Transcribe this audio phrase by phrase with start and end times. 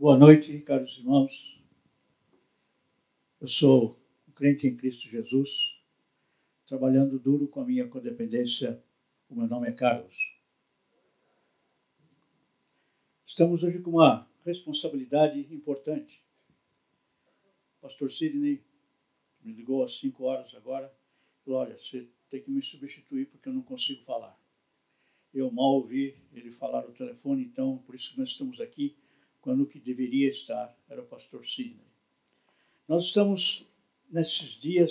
[0.00, 1.30] Boa noite, caros irmãos.
[3.38, 5.50] Eu sou um crente em Cristo Jesus,
[6.66, 8.82] trabalhando duro com a minha codependência.
[9.28, 10.14] O meu nome é Carlos.
[13.26, 16.18] Estamos hoje com uma responsabilidade importante.
[17.76, 18.64] O pastor Sidney
[19.42, 20.90] me ligou às 5 horas agora.
[21.46, 24.34] Olha, você tem que me substituir porque eu não consigo falar.
[25.34, 28.96] Eu mal ouvi ele falar no telefone, então por isso que nós estamos aqui,
[29.40, 31.86] quando o que deveria estar era o pastor Sidney.
[32.86, 33.64] Nós estamos,
[34.10, 34.90] nesses dias,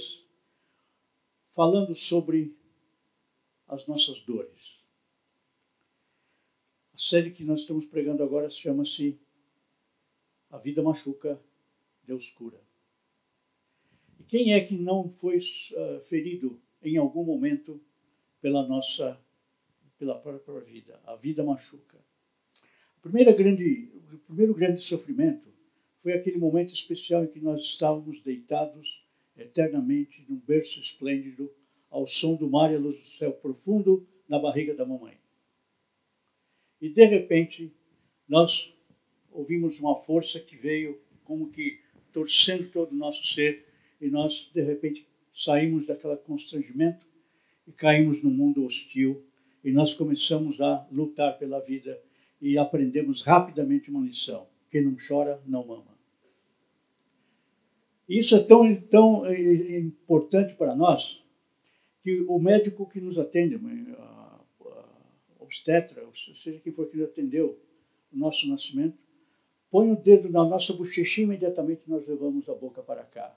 [1.53, 2.55] falando sobre
[3.67, 4.80] as nossas dores.
[6.93, 9.20] A série que nós estamos pregando agora chama-se
[10.49, 11.40] A Vida Machuca,
[12.04, 12.59] Deus Cura.
[14.20, 17.81] E quem é que não foi uh, ferido em algum momento
[18.41, 19.20] pela nossa,
[19.98, 20.99] pela própria vida?
[21.05, 21.98] A vida machuca.
[22.99, 25.48] A primeira grande, o primeiro grande sofrimento
[26.03, 28.85] foi aquele momento especial em que nós estávamos deitados
[29.37, 31.49] eternamente num berço esplêndido
[31.90, 35.18] ao som do mar e a luz do céu profundo na barriga da mamãe.
[36.82, 37.71] E de repente
[38.27, 38.70] nós
[39.31, 41.79] ouvimos uma força que veio como que
[42.12, 43.65] torcendo todo o nosso ser
[44.02, 47.05] e nós, de repente, saímos daquele constrangimento
[47.65, 49.24] e caímos no mundo hostil
[49.63, 51.98] e nós começamos a lutar pela vida
[52.41, 55.98] e aprendemos rapidamente uma lição: quem não chora não mama.
[58.07, 61.21] Isso é tão, tão é, é importante para nós
[62.01, 63.55] que o médico que nos atende,
[63.99, 64.40] a,
[65.40, 66.03] obstetra,
[66.44, 67.59] seja quem for que nos atendeu
[68.12, 68.97] o nosso nascimento,
[69.69, 73.35] põe o dedo na nossa bochecha e imediatamente nós levamos a boca para cá.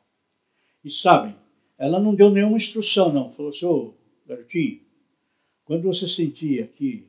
[0.84, 1.34] E sabem,
[1.78, 3.32] ela não deu nenhuma instrução, não.
[3.32, 3.94] Falou assim, ô
[4.26, 4.80] garotinho,
[5.64, 7.06] quando você sentir aqui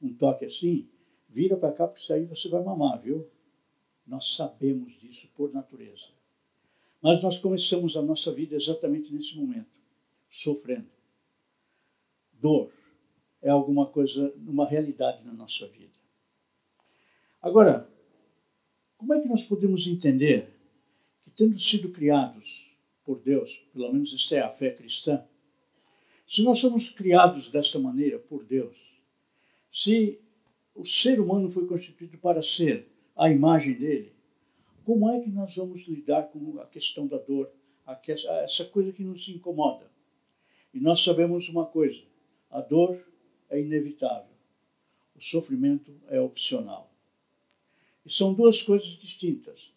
[0.00, 0.88] um toque assim,
[1.32, 3.28] vira para cá, porque isso aí você vai mamar, viu?
[4.06, 6.08] Nós sabemos disso por natureza.
[7.00, 9.70] Mas nós começamos a nossa vida exatamente nesse momento,
[10.42, 10.88] sofrendo.
[12.34, 12.72] Dor
[13.40, 15.92] é alguma coisa, uma realidade na nossa vida.
[17.40, 17.88] Agora,
[18.96, 20.48] como é que nós podemos entender
[21.24, 22.44] que, tendo sido criados
[23.04, 25.24] por Deus, pelo menos esta é a fé cristã,
[26.28, 28.76] se nós somos criados desta maneira por Deus,
[29.72, 30.20] se
[30.74, 34.12] o ser humano foi constituído para ser a imagem dele,
[34.84, 37.50] como é que nós vamos lidar com a questão da dor,
[38.06, 39.90] essa coisa que nos incomoda?
[40.74, 42.02] E nós sabemos uma coisa:
[42.50, 43.00] a dor
[43.50, 44.34] é inevitável,
[45.14, 46.90] o sofrimento é opcional.
[48.04, 49.70] E são duas coisas distintas.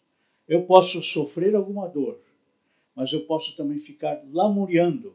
[0.48, 2.20] Eu posso sofrer alguma dor,
[2.94, 5.14] mas eu posso também ficar lamuriando.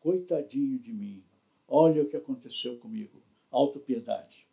[0.00, 1.22] Coitadinho de mim,
[1.66, 3.20] olha o que aconteceu comigo.
[3.50, 4.45] Autopiedade.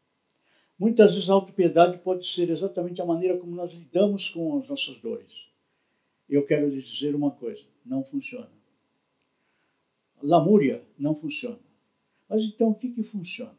[0.77, 4.99] Muitas vezes a autopiedade pode ser exatamente a maneira como nós lidamos com as nossas
[5.01, 5.31] dores.
[6.27, 8.49] Eu quero lhes dizer uma coisa: não funciona.
[10.21, 11.59] Lamúria não funciona.
[12.27, 13.55] Mas então o que, que funciona?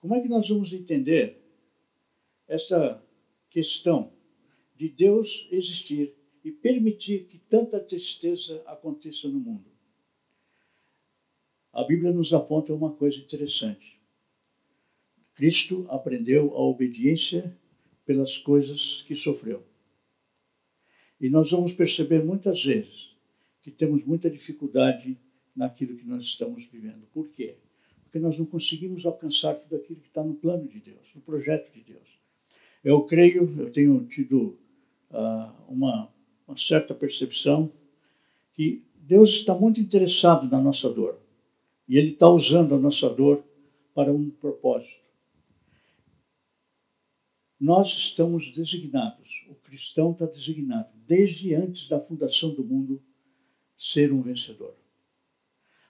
[0.00, 1.38] Como é que nós vamos entender
[2.48, 3.00] essa
[3.50, 4.12] questão
[4.76, 9.70] de Deus existir e permitir que tanta tristeza aconteça no mundo.
[11.72, 13.99] A Bíblia nos aponta uma coisa interessante.
[15.40, 17.56] Cristo aprendeu a obediência
[18.04, 19.62] pelas coisas que sofreu.
[21.18, 23.16] E nós vamos perceber muitas vezes
[23.62, 25.16] que temos muita dificuldade
[25.56, 27.06] naquilo que nós estamos vivendo.
[27.14, 27.56] Por quê?
[28.02, 31.72] Porque nós não conseguimos alcançar tudo aquilo que está no plano de Deus, no projeto
[31.72, 32.20] de Deus.
[32.84, 34.58] Eu creio, eu tenho tido
[35.10, 36.12] uh, uma
[36.46, 37.72] uma certa percepção
[38.54, 41.18] que Deus está muito interessado na nossa dor.
[41.88, 43.42] E Ele está usando a nossa dor
[43.94, 44.99] para um propósito.
[47.60, 53.02] Nós estamos designados, o cristão está designado, desde antes da fundação do mundo,
[53.78, 54.74] ser um vencedor.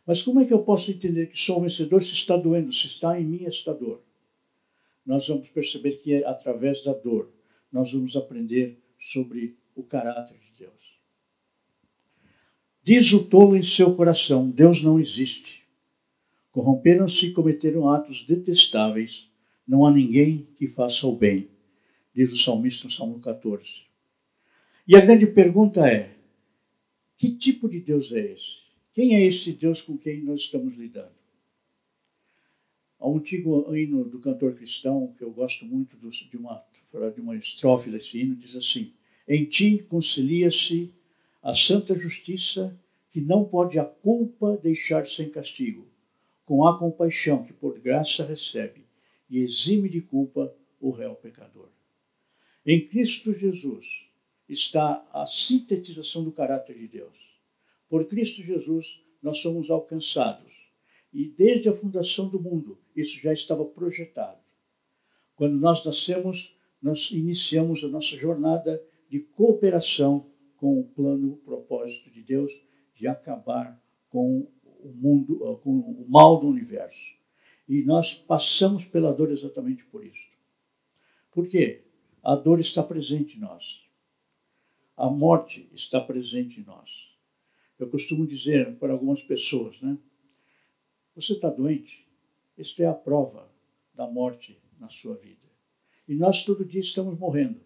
[0.07, 2.87] Mas como é que eu posso entender que sou um vencedor se está doendo, se
[2.87, 4.03] está em mim esta dor?
[5.07, 7.33] Nós vamos perceber que é através da dor
[7.73, 10.99] nós vamos aprender sobre o caráter de Deus.
[12.83, 15.63] Diz o tolo em seu coração: Deus não existe.
[16.51, 19.29] Corromperam-se e cometeram atos detestáveis.
[19.67, 21.49] Não há ninguém que faça o bem,
[22.15, 23.65] diz o salmista no Salmo 14.
[24.87, 26.15] E a grande pergunta é:
[27.17, 28.61] que tipo de Deus é esse?
[28.93, 31.21] Quem é esse Deus com quem nós estamos lidando?
[32.99, 36.63] Há um antigo hino do cantor cristão, que eu gosto muito de uma,
[37.15, 38.93] de uma estrofe desse hino, diz assim:
[39.27, 40.93] em ti concilia-se
[41.43, 42.79] a santa justiça
[43.11, 45.87] que não pode a culpa deixar sem castigo,
[46.45, 48.83] com a compaixão que por graça recebe
[49.31, 51.69] e exime de culpa o réu pecador.
[52.65, 53.87] Em Cristo Jesus
[54.49, 57.17] está a sintetização do caráter de Deus.
[57.89, 58.87] Por Cristo Jesus
[59.23, 60.51] nós somos alcançados.
[61.13, 64.41] E desde a fundação do mundo isso já estava projetado.
[65.37, 72.11] Quando nós nascemos, nós iniciamos a nossa jornada de cooperação com o plano, o propósito
[72.11, 72.53] de Deus
[72.95, 77.19] de acabar com o mundo, com o mal do universo.
[77.67, 80.29] E nós passamos pela dor exatamente por isso.
[81.33, 81.85] Por quê?
[82.23, 83.65] A dor está presente em nós.
[84.97, 86.91] A morte está presente em nós.
[87.79, 89.97] Eu costumo dizer para algumas pessoas, né?
[91.17, 92.07] Você está doente?
[92.59, 93.49] Esta é a prova
[93.95, 95.49] da morte na sua vida.
[96.07, 97.61] E nós todo dia estamos morrendo.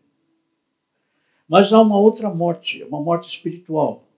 [1.49, 4.09] Mas há uma outra morte, uma morte espiritual.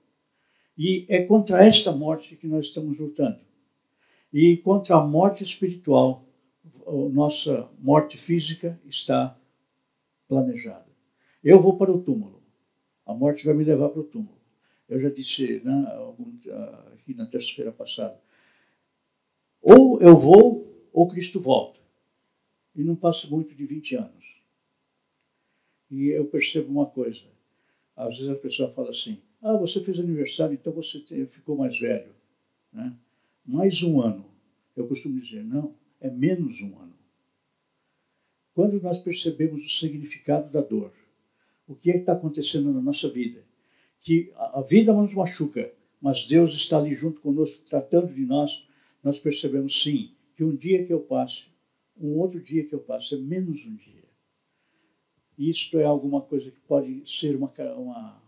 [0.77, 3.41] E é contra esta morte que nós estamos lutando.
[4.33, 6.25] E contra a morte espiritual,
[6.87, 9.37] a nossa morte física está
[10.29, 10.87] planejada.
[11.43, 12.43] Eu vou para o túmulo.
[13.05, 14.37] A morte vai me levar para o túmulo.
[14.89, 15.87] Eu já disse né,
[16.95, 18.21] aqui na terça-feira passada.
[19.61, 21.81] Ou eu vou, ou Cristo volta.
[22.75, 24.37] E não passa muito de 20 anos.
[25.91, 27.23] E eu percebo uma coisa.
[27.97, 32.13] Às vezes a pessoa fala assim: Ah, você fez aniversário, então você ficou mais velho.
[32.73, 32.95] Né?
[33.45, 34.27] Mais um ano.
[34.77, 36.96] Eu costumo dizer: Não, é menos um ano.
[38.57, 40.91] Quando nós percebemos o significado da dor,
[41.69, 43.45] o que é que está acontecendo na nossa vida,
[44.01, 45.71] que a vida nos machuca,
[46.01, 48.51] mas Deus está ali junto conosco, tratando de nós,
[49.05, 51.45] nós percebemos sim que um dia que eu passe,
[52.01, 54.05] um outro dia que eu passe, é menos um dia.
[55.37, 58.23] Isto é alguma coisa que pode ser uma, uma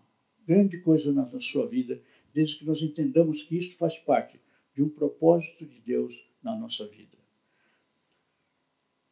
[0.47, 2.03] grande coisa na, na sua vida,
[2.35, 4.39] desde que nós entendamos que isto faz parte
[4.77, 7.18] de um propósito de Deus na nossa vida.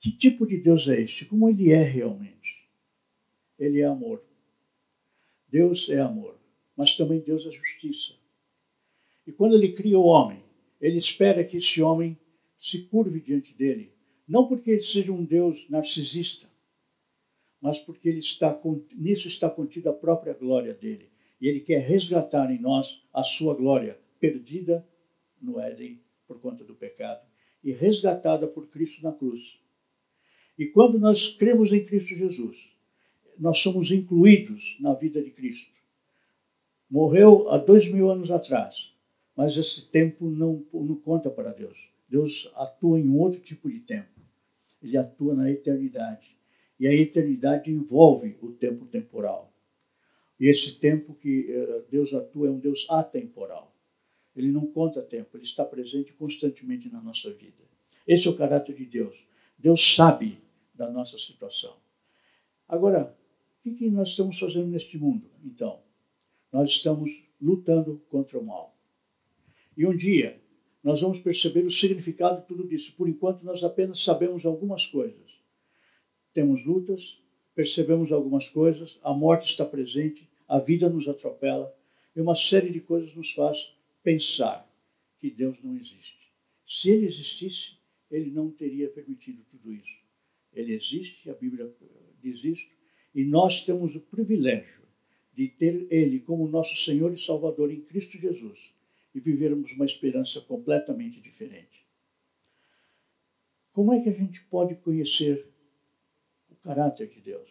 [0.00, 1.24] Que tipo de Deus é este?
[1.24, 2.68] Como ele é realmente?
[3.58, 4.22] Ele é amor.
[5.48, 6.38] Deus é amor,
[6.76, 8.14] mas também Deus é justiça.
[9.26, 10.42] E quando ele cria o homem,
[10.80, 12.18] ele espera que esse homem
[12.60, 13.92] se curve diante dele,
[14.26, 16.46] não porque ele seja um Deus narcisista,
[17.60, 18.60] mas porque ele está,
[18.94, 21.08] nisso está contida a própria glória dele.
[21.40, 24.86] E ele quer resgatar em nós a sua glória, perdida
[25.40, 27.26] no Éden por conta do pecado
[27.62, 29.42] e resgatada por Cristo na cruz.
[30.58, 32.56] E quando nós cremos em Cristo Jesus,
[33.38, 35.70] nós somos incluídos na vida de Cristo.
[36.90, 38.74] Morreu há dois mil anos atrás,
[39.36, 41.76] mas esse tempo não, não conta para Deus.
[42.08, 44.08] Deus atua em outro tipo de tempo.
[44.82, 46.36] Ele atua na eternidade.
[46.78, 49.52] E a eternidade envolve o tempo temporal.
[50.38, 53.74] E esse tempo que eh, Deus atua é um Deus atemporal.
[54.36, 57.64] Ele não conta tempo, ele está presente constantemente na nossa vida.
[58.06, 59.16] Esse é o caráter de Deus.
[59.58, 60.38] Deus sabe
[60.76, 61.76] da nossa situação.
[62.68, 63.16] Agora,
[63.64, 65.80] o que nós estamos fazendo neste mundo, então?
[66.52, 68.76] Nós estamos lutando contra o mal.
[69.76, 70.40] E um dia
[70.82, 72.92] nós vamos perceber o significado de tudo isso.
[72.94, 75.26] Por enquanto, nós apenas sabemos algumas coisas
[76.36, 77.18] temos lutas,
[77.54, 81.74] percebemos algumas coisas, a morte está presente, a vida nos atropela
[82.14, 83.56] e uma série de coisas nos faz
[84.02, 84.70] pensar
[85.18, 86.30] que Deus não existe.
[86.68, 87.78] Se ele existisse,
[88.10, 89.96] ele não teria permitido tudo isso.
[90.56, 91.72] Ele existe, a Bíblia
[92.20, 92.66] diz isso,
[93.14, 94.82] e nós temos o privilégio
[95.32, 98.58] de ter Ele como nosso Senhor e Salvador em Cristo Jesus
[99.14, 101.86] e vivermos uma esperança completamente diferente.
[103.72, 105.46] Como é que a gente pode conhecer
[106.66, 107.48] caráter de Deus.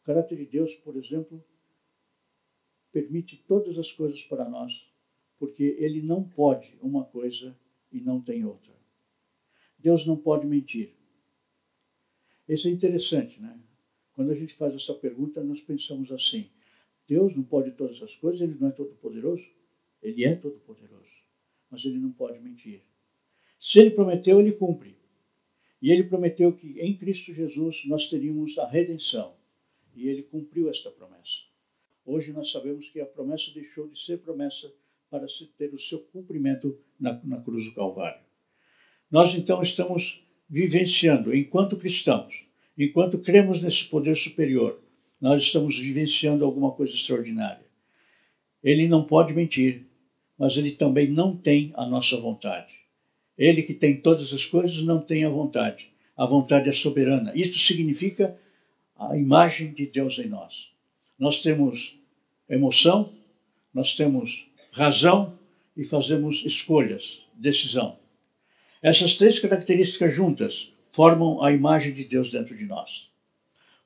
[0.00, 1.44] O caráter de Deus, por exemplo,
[2.92, 4.72] permite todas as coisas para nós,
[5.36, 7.58] porque ele não pode uma coisa
[7.90, 8.72] e não tem outra.
[9.76, 10.94] Deus não pode mentir.
[12.52, 13.58] Isso é interessante, né?
[14.14, 16.50] Quando a gente faz essa pergunta, nós pensamos assim:
[17.08, 19.44] Deus não pode todas as coisas, ele não é todo-poderoso?
[20.02, 21.10] Ele é todo-poderoso,
[21.70, 22.82] mas ele não pode mentir.
[23.58, 24.96] Se ele prometeu, ele cumpre.
[25.80, 29.34] E ele prometeu que em Cristo Jesus nós teríamos a redenção.
[29.94, 31.42] E ele cumpriu esta promessa.
[32.04, 34.72] Hoje nós sabemos que a promessa deixou de ser promessa
[35.08, 38.22] para se ter o seu cumprimento na, na cruz do Calvário.
[39.10, 42.34] Nós então estamos vivenciando, enquanto cristãos,
[42.76, 44.78] enquanto cremos nesse poder superior,
[45.18, 47.64] nós estamos vivenciando alguma coisa extraordinária.
[48.62, 49.86] Ele não pode mentir,
[50.38, 52.70] mas ele também não tem a nossa vontade.
[53.38, 55.88] Ele que tem todas as coisas não tem a vontade.
[56.14, 57.32] A vontade é soberana.
[57.34, 58.38] Isto significa
[58.98, 60.52] a imagem de Deus em nós.
[61.18, 61.96] Nós temos
[62.46, 63.10] emoção,
[63.72, 65.38] nós temos razão
[65.74, 68.01] e fazemos escolhas, decisão.
[68.82, 72.90] Essas três características juntas formam a imagem de Deus dentro de nós.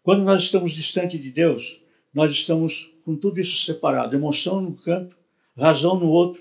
[0.03, 1.79] Quando nós estamos distante de Deus,
[2.15, 5.15] nós estamos com tudo isso separado, emoção no canto,
[5.55, 6.41] razão no outro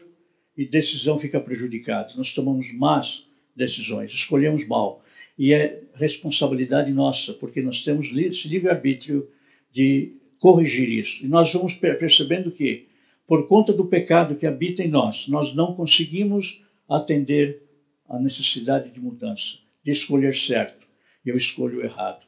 [0.58, 2.14] e decisão fica prejudicada.
[2.16, 5.04] Nós tomamos más decisões, escolhemos mal.
[5.38, 9.28] E é responsabilidade nossa, porque nós temos esse livre-arbítrio
[9.74, 11.26] de corrigir isso.
[11.26, 12.88] E nós vamos percebendo que,
[13.28, 17.65] por conta do pecado que habita em nós, nós não conseguimos atender
[18.08, 20.86] à necessidade de mudança, de escolher certo.
[21.26, 22.26] Eu escolho errado.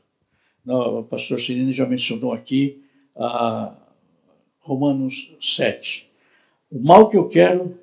[0.66, 2.84] O pastor Cirino já mencionou aqui
[3.16, 3.76] ah,
[4.60, 6.08] Romanos 7.
[6.70, 7.80] O mal que eu quero,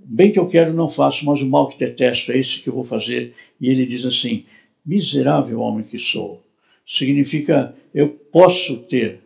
[0.00, 2.68] o bem que eu quero não faço, mas o mal que detesto é esse que
[2.68, 3.34] eu vou fazer.
[3.60, 4.46] E ele diz assim:
[4.84, 6.42] miserável homem que sou.
[6.86, 9.20] Significa eu posso ter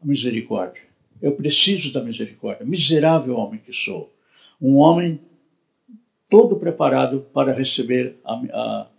[0.00, 0.82] a misericórdia.
[1.20, 2.64] Eu preciso da misericórdia.
[2.64, 4.12] Miserável homem que sou.
[4.62, 5.20] Um homem
[6.30, 8.90] todo preparado para receber a, a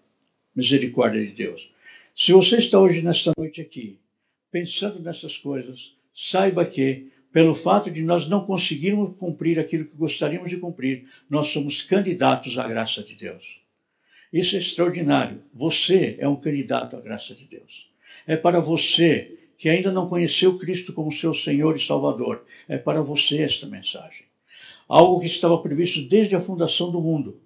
[0.54, 1.72] misericórdia de Deus.
[2.14, 3.98] Se você está hoje, nesta noite aqui,
[4.52, 10.50] pensando nessas coisas, saiba que, pelo fato de nós não conseguirmos cumprir aquilo que gostaríamos
[10.50, 13.44] de cumprir, nós somos candidatos à graça de Deus.
[14.34, 15.42] Isso é extraordinário.
[15.54, 17.90] Você é um candidato à graça de Deus.
[18.28, 22.46] É para você que ainda não conheceu Cristo como seu Senhor e Salvador.
[22.68, 24.26] É para você esta mensagem.
[24.88, 27.40] Algo que estava previsto desde a fundação do mundo.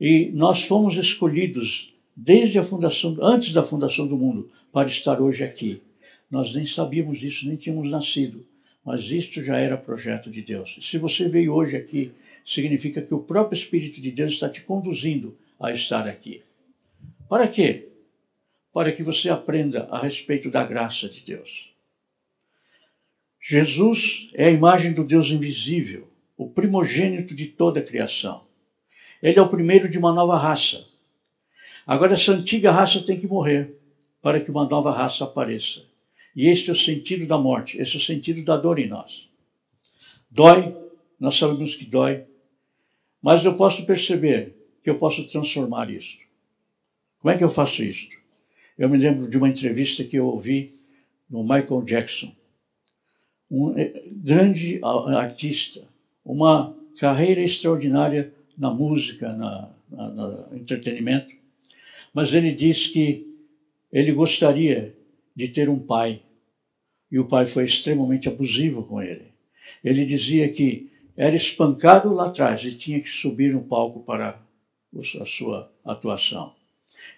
[0.00, 5.44] E nós fomos escolhidos desde a fundação, antes da fundação do mundo, para estar hoje
[5.44, 5.80] aqui.
[6.30, 8.44] Nós nem sabíamos disso, nem tínhamos nascido,
[8.84, 10.78] mas isto já era projeto de Deus.
[10.90, 12.10] Se você veio hoje aqui,
[12.44, 16.42] significa que o próprio Espírito de Deus está te conduzindo a estar aqui.
[17.28, 17.88] Para quê?
[18.72, 21.70] Para que você aprenda a respeito da graça de Deus.
[23.40, 26.08] Jesus é a imagem do Deus invisível,
[26.42, 28.44] o primogênito de toda a criação.
[29.22, 30.84] Ele é o primeiro de uma nova raça
[31.86, 33.76] Agora, essa antiga raça tem que morrer
[34.20, 35.84] para que uma nova raça apareça.
[36.34, 39.28] E este é o sentido da morte, esse é o sentido da dor em nós.
[40.30, 40.74] Dói,
[41.18, 42.24] nós sabemos que dói,
[43.20, 46.16] mas eu posso perceber que eu posso transformar isso.
[47.18, 48.08] Como é que eu faço isso?
[48.78, 50.74] Eu me lembro de uma entrevista que eu ouvi
[51.28, 52.34] no Michael Jackson,
[53.50, 55.86] um eh, grande artista,
[56.24, 61.34] uma carreira extraordinária na música, na, na, no entretenimento.
[62.14, 63.26] Mas ele diz que
[63.92, 64.94] ele gostaria
[65.34, 66.22] de ter um pai.
[67.10, 69.32] E o pai foi extremamente abusivo com ele.
[69.82, 74.40] Ele dizia que era espancado lá atrás e tinha que subir no palco para
[75.20, 76.54] a sua atuação.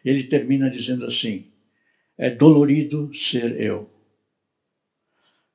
[0.04, 1.46] Ele termina dizendo assim:
[2.18, 3.90] é dolorido ser eu.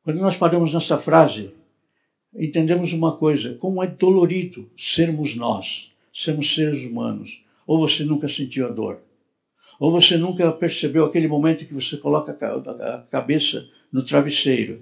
[0.03, 1.51] Quando nós paramos nessa frase,
[2.36, 7.42] entendemos uma coisa: como é dolorido sermos nós, sermos seres humanos.
[7.66, 9.00] Ou você nunca sentiu a dor?
[9.80, 14.82] Ou você nunca percebeu aquele momento que você coloca a cabeça no travesseiro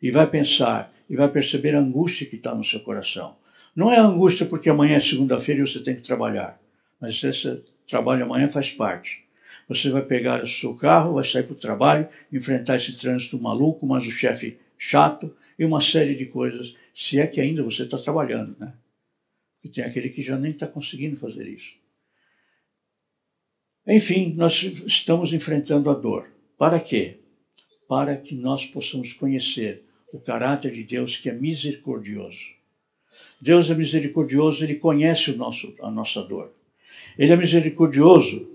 [0.00, 3.34] e vai pensar e vai perceber a angústia que está no seu coração.
[3.74, 6.60] Não é angústia porque amanhã é segunda-feira e você tem que trabalhar,
[7.00, 9.24] mas esse trabalho amanhã faz parte.
[9.68, 13.86] Você vai pegar o seu carro, vai sair para o trabalho, enfrentar esse trânsito maluco,
[13.86, 17.98] mas o chefe chato e uma série de coisas, se é que ainda você está
[17.98, 18.74] trabalhando, né?
[19.62, 21.74] E tem aquele que já nem está conseguindo fazer isso.
[23.86, 26.30] Enfim, nós estamos enfrentando a dor.
[26.56, 27.18] Para quê?
[27.88, 29.82] Para que nós possamos conhecer
[30.12, 32.38] o caráter de Deus que é misericordioso.
[33.40, 36.52] Deus é misericordioso, ele conhece o nosso, a nossa dor.
[37.18, 38.48] Ele é misericordioso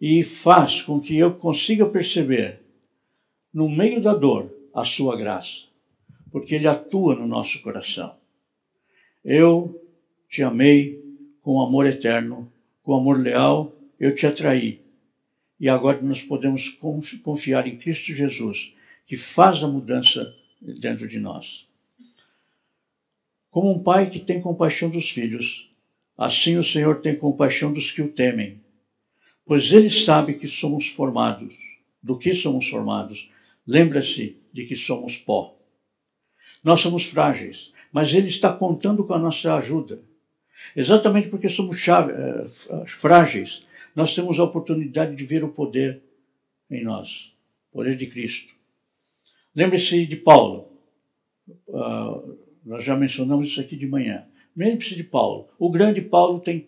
[0.00, 2.60] e faz com que eu consiga perceber,
[3.52, 5.67] no meio da dor, a sua graça,
[6.30, 8.16] porque ele atua no nosso coração.
[9.24, 9.80] Eu
[10.28, 11.02] te amei
[11.42, 12.50] com amor eterno,
[12.82, 14.80] com amor leal eu te atraí.
[15.58, 16.68] E agora nós podemos
[17.22, 18.72] confiar em Cristo Jesus,
[19.06, 21.66] que faz a mudança dentro de nós.
[23.50, 25.68] Como um pai que tem compaixão dos filhos,
[26.16, 28.60] assim o Senhor tem compaixão dos que o temem,
[29.44, 31.56] pois ele sabe que somos formados.
[32.00, 33.28] Do que somos formados?
[33.66, 35.57] Lembra-se de que somos pó.
[36.62, 40.00] Nós somos frágeis, mas ele está contando com a nossa ajuda.
[40.74, 42.46] Exatamente porque somos eh,
[43.00, 46.02] frágeis, nós temos a oportunidade de ver o poder
[46.70, 47.32] em nós,
[47.70, 48.52] o poder de Cristo.
[49.54, 50.68] Lembre-se de Paulo.
[51.66, 54.24] Uh, nós já mencionamos isso aqui de manhã.
[54.56, 55.48] Lembre-se de Paulo.
[55.58, 56.66] O grande Paulo tem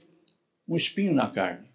[0.67, 1.69] um espinho na carne.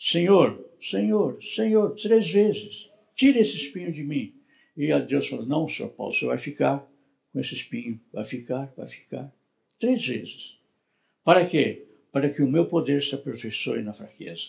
[0.00, 0.58] Senhor,
[0.90, 2.88] Senhor, Senhor, três vezes.
[3.14, 4.34] Tire esse espinho de mim.
[4.76, 6.84] E a Deus falou: Não, senhor Paulo, você vai ficar
[7.32, 8.00] com esse espinho.
[8.12, 9.32] Vai ficar, vai ficar.
[9.78, 10.56] Três vezes.
[11.24, 11.86] Para quê?
[12.12, 14.42] Para que o meu poder se aperfeiçoe na fraqueza.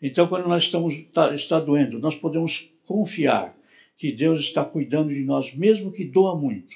[0.00, 3.56] Então, quando nós estamos está, está doendo, nós podemos confiar
[3.96, 6.74] que Deus está cuidando de nós, mesmo que doa muito.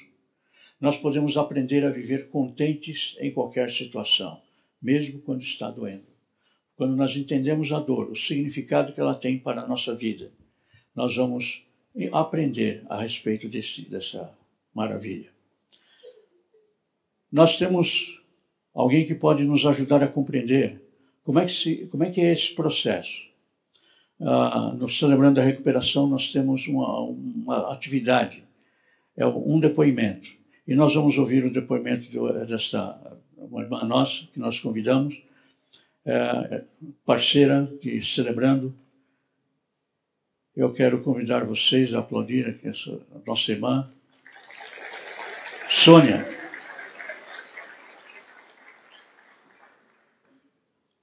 [0.79, 4.39] Nós podemos aprender a viver contentes em qualquer situação,
[4.81, 6.05] mesmo quando está doendo.
[6.75, 10.31] Quando nós entendemos a dor, o significado que ela tem para a nossa vida,
[10.95, 11.63] nós vamos
[12.13, 14.31] aprender a respeito desse, dessa
[14.77, 15.29] maravilha.
[17.31, 18.21] Nós temos
[18.73, 20.81] alguém que pode nos ajudar a compreender
[21.23, 23.27] como é que, se, como é, que é esse processo.
[24.21, 28.43] Ah, no Celebrando a Recuperação, nós temos uma, uma atividade,
[29.15, 30.29] é um depoimento.
[30.67, 32.17] E nós vamos ouvir o depoimento de,
[32.47, 35.19] desta uma irmã nossa, que nós convidamos,
[36.05, 36.63] é,
[37.05, 38.73] parceira de Celebrando.
[40.55, 43.91] Eu quero convidar vocês a aplaudir essa nossa irmã,
[45.69, 46.25] Sônia.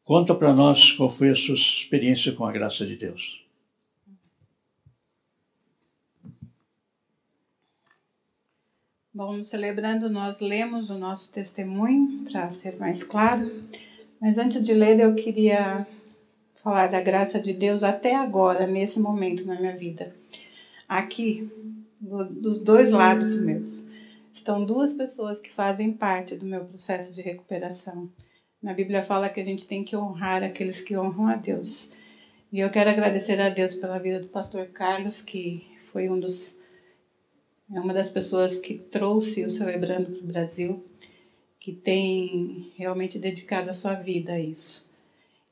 [0.05, 3.45] Conta para nós qual foi a sua experiência com a graça de Deus.
[9.13, 13.49] Bom, celebrando, nós lemos o nosso testemunho para ser mais claro,
[14.21, 15.87] mas antes de ler, eu queria
[16.65, 20.13] falar da graça de Deus até agora, nesse momento na minha vida.
[20.89, 21.49] Aqui,
[22.01, 23.74] do, dos dois lados meus,
[24.45, 28.11] estão duas pessoas que fazem parte do meu processo de recuperação.
[28.63, 31.91] Na Bíblia fala que a gente tem que honrar aqueles que honram a Deus.
[32.53, 36.55] E eu quero agradecer a Deus pela vida do pastor Carlos, que foi um dos
[37.73, 40.85] é uma das pessoas que trouxe o Celebrando para o Brasil,
[41.59, 44.85] que tem realmente dedicado a sua vida a isso.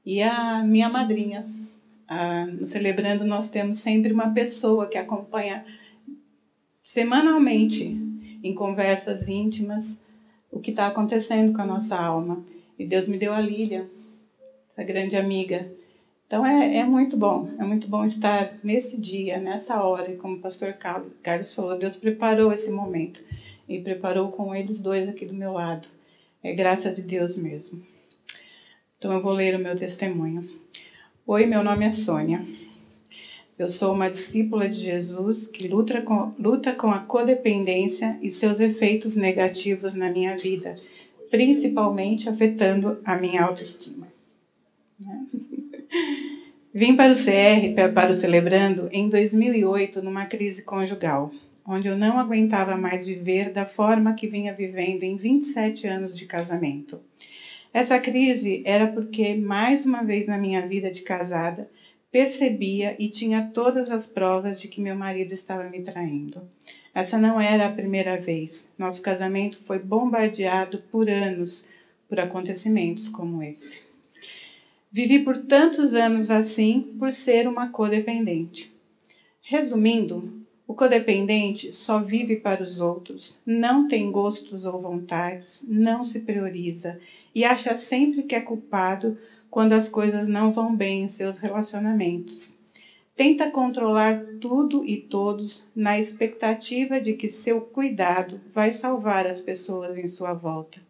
[0.05, 1.47] E a minha madrinha.
[2.07, 5.65] A, no Celebrando nós temos sempre uma pessoa que acompanha
[6.85, 8.02] semanalmente,
[8.43, 9.85] em conversas íntimas,
[10.51, 12.43] o que está acontecendo com a nossa alma.
[12.79, 13.87] E Deus me deu a Lília,
[14.73, 15.67] essa grande amiga.
[16.27, 20.37] Então é, é muito bom, é muito bom estar nesse dia, nessa hora, e como
[20.37, 20.75] o pastor
[21.23, 23.21] Carlos falou, Deus preparou esse momento
[23.69, 25.87] e preparou com eles dois aqui do meu lado.
[26.43, 27.83] É graça de Deus mesmo.
[28.99, 30.49] Então eu vou ler o meu testemunho.
[31.27, 32.45] Oi, meu nome é Sônia.
[33.59, 38.59] Eu sou uma discípula de Jesus que luta com, luta com a codependência e seus
[38.61, 40.77] efeitos negativos na minha vida
[41.33, 44.07] principalmente afetando a minha autoestima.
[46.75, 51.31] Vim para o CR, para o Celebrando, em 2008, numa crise conjugal,
[51.67, 56.27] onde eu não aguentava mais viver da forma que vinha vivendo em 27 anos de
[56.27, 57.01] casamento.
[57.73, 61.67] Essa crise era porque, mais uma vez na minha vida de casada,
[62.13, 66.47] percebia e tinha todas as provas de que meu marido estava me traindo.
[66.95, 68.63] Essa não era a primeira vez.
[68.79, 71.65] Nosso casamento foi bombardeado por anos
[72.07, 73.81] por acontecimentos como esse.
[74.93, 78.71] Vivi por tantos anos assim por ser uma codependente.
[79.41, 80.31] Resumindo,
[80.69, 86.99] o codependente só vive para os outros, não tem gostos ou vontades, não se prioriza
[87.35, 89.17] e acha sempre que é culpado
[89.53, 92.51] quando as coisas não vão bem em seus relacionamentos.
[93.15, 99.99] Tenta controlar tudo e todos na expectativa de que seu cuidado vai salvar as pessoas
[99.99, 100.81] em sua volta.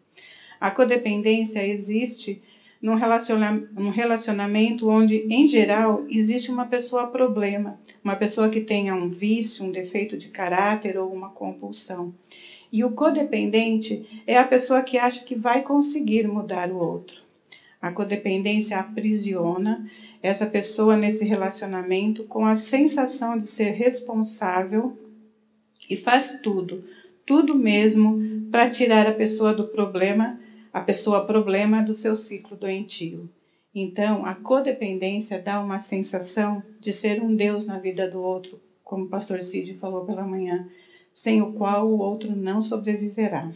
[0.61, 2.41] A codependência existe
[2.81, 9.65] num relacionamento onde, em geral, existe uma pessoa problema, uma pessoa que tenha um vício,
[9.65, 12.13] um defeito de caráter ou uma compulsão.
[12.71, 17.22] E o codependente é a pessoa que acha que vai conseguir mudar o outro.
[17.83, 19.85] A codependência aprisiona
[20.21, 24.97] essa pessoa nesse relacionamento com a sensação de ser responsável
[25.89, 26.81] e faz tudo,
[27.25, 30.39] tudo mesmo para tirar a pessoa do problema,
[30.71, 33.29] a pessoa problema do seu ciclo doentio.
[33.75, 39.03] Então, a codependência dá uma sensação de ser um Deus na vida do outro, como
[39.03, 40.65] o pastor Cid falou pela manhã,
[41.15, 43.51] sem o qual o outro não sobreviverá.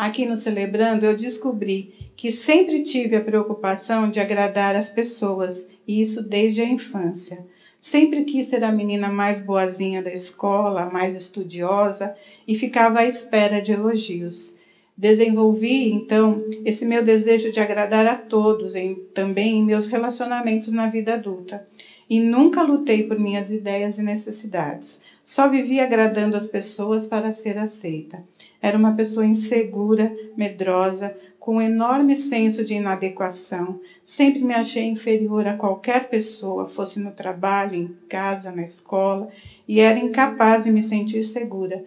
[0.00, 6.00] Aqui no Celebrando, eu descobri que sempre tive a preocupação de agradar as pessoas e
[6.00, 7.44] isso desde a infância.
[7.82, 12.16] Sempre quis ser a menina mais boazinha da escola, mais estudiosa
[12.48, 14.56] e ficava à espera de elogios.
[14.96, 20.86] Desenvolvi, então, esse meu desejo de agradar a todos, em, também em meus relacionamentos na
[20.86, 21.62] vida adulta.
[22.08, 24.98] E nunca lutei por minhas ideias e necessidades.
[25.22, 28.22] Só vivia agradando as pessoas para ser aceita.
[28.62, 33.80] Era uma pessoa insegura, medrosa, com um enorme senso de inadequação.
[34.04, 39.28] Sempre me achei inferior a qualquer pessoa, fosse no trabalho, em casa, na escola,
[39.66, 41.82] e era incapaz de me sentir segura,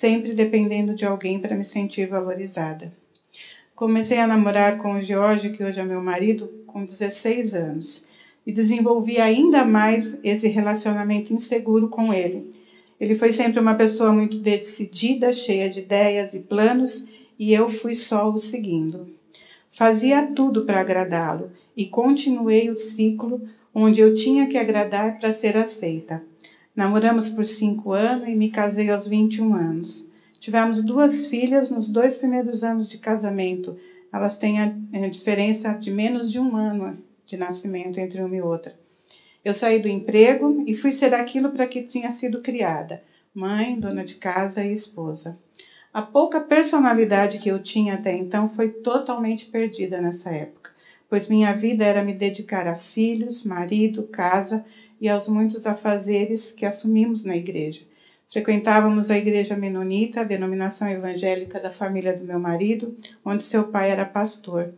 [0.00, 2.92] sempre dependendo de alguém para me sentir valorizada.
[3.74, 8.02] Comecei a namorar com o George, que hoje é meu marido, com 16 anos.
[8.46, 12.50] e desenvolvi ainda mais esse relacionamento inseguro com ele.
[13.00, 17.04] Ele foi sempre uma pessoa muito decidida, cheia de ideias e planos,
[17.38, 19.08] e eu fui só o seguindo.
[19.76, 25.56] Fazia tudo para agradá-lo e continuei o ciclo onde eu tinha que agradar para ser
[25.56, 26.20] aceita.
[26.74, 30.04] Namoramos por cinco anos e me casei aos 21 anos.
[30.40, 33.76] Tivemos duas filhas nos dois primeiros anos de casamento.
[34.12, 34.66] Elas têm a,
[35.08, 38.74] diferença de menos de um ano de nascimento entre uma e outra.
[39.44, 43.00] Eu saí do emprego e fui ser aquilo para que tinha sido criada:
[43.34, 45.36] mãe, dona de casa e esposa.
[45.92, 50.70] A pouca personalidade que eu tinha até então foi totalmente perdida nessa época,
[51.08, 54.62] pois minha vida era me dedicar a filhos, marido, casa
[55.00, 57.82] e aos muitos afazeres que assumimos na igreja.
[58.30, 63.88] Frequentávamos a igreja menonita, a denominação evangélica da família do meu marido, onde seu pai
[63.90, 64.68] era pastor.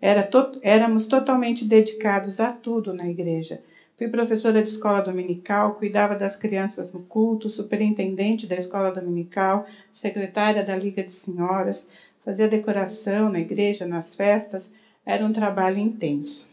[0.00, 3.60] Era to éramos totalmente dedicados a tudo na igreja.
[3.98, 9.66] Fui professora de escola dominical, cuidava das crianças no culto, superintendente da escola dominical,
[10.00, 11.84] secretária da Liga de Senhoras,
[12.24, 14.62] fazia decoração na igreja, nas festas.
[15.04, 16.46] Era um trabalho intenso.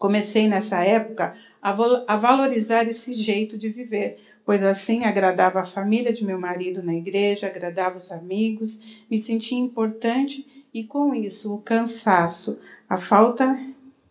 [0.00, 1.70] Comecei nessa época a,
[2.08, 6.94] a valorizar esse jeito de viver, pois assim agradava a família de meu marido na
[6.94, 8.76] igreja, agradava os amigos,
[9.08, 10.44] me sentia importante
[10.74, 13.56] e com isso o cansaço, a falta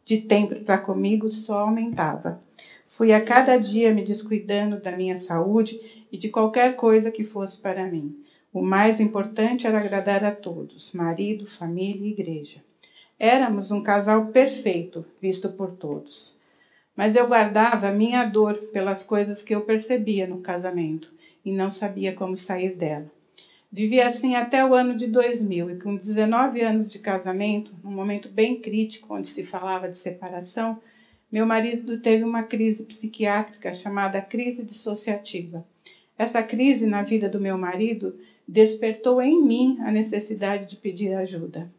[0.07, 2.39] de tempo para comigo só aumentava.
[2.91, 7.59] Fui a cada dia me descuidando da minha saúde e de qualquer coisa que fosse
[7.59, 8.15] para mim.
[8.53, 12.63] O mais importante era agradar a todos, marido, família e igreja.
[13.19, 16.33] Éramos um casal perfeito, visto por todos.
[16.95, 21.11] Mas eu guardava minha dor pelas coisas que eu percebia no casamento
[21.43, 23.16] e não sabia como sair dela.
[23.71, 28.29] Vivi assim até o ano de 2000 e com 19 anos de casamento, num momento
[28.29, 30.79] bem crítico onde se falava de separação,
[31.29, 35.65] meu marido teve uma crise psiquiátrica chamada crise dissociativa.
[36.17, 41.69] Essa crise na vida do meu marido despertou em mim a necessidade de pedir ajuda.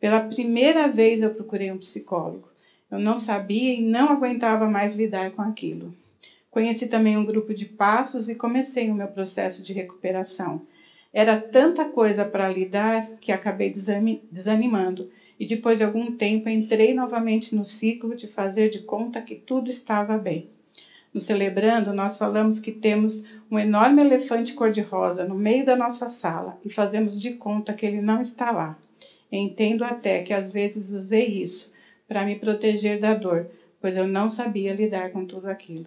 [0.00, 2.48] Pela primeira vez eu procurei um psicólogo.
[2.90, 5.94] Eu não sabia e não aguentava mais lidar com aquilo.
[6.50, 10.62] Conheci também um grupo de passos e comecei o meu processo de recuperação.
[11.16, 13.74] Era tanta coisa para lidar que acabei
[14.30, 19.34] desanimando e depois de algum tempo entrei novamente no ciclo de fazer de conta que
[19.34, 20.46] tudo estava bem.
[21.14, 26.58] No celebrando, nós falamos que temos um enorme elefante cor-de-rosa no meio da nossa sala
[26.62, 28.76] e fazemos de conta que ele não está lá.
[29.32, 31.66] Entendo até que às vezes usei isso
[32.06, 33.46] para me proteger da dor,
[33.80, 35.86] pois eu não sabia lidar com tudo aquilo.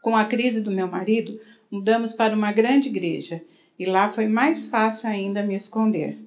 [0.00, 1.38] Com a crise do meu marido,
[1.70, 3.42] mudamos para uma grande igreja
[3.78, 6.18] e lá foi mais fácil ainda me esconder.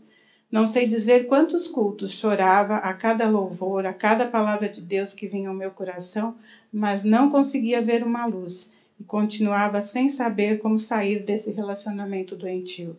[0.51, 5.27] Não sei dizer quantos cultos chorava a cada louvor, a cada palavra de Deus que
[5.27, 6.35] vinha ao meu coração,
[6.73, 12.97] mas não conseguia ver uma luz e continuava sem saber como sair desse relacionamento doentio.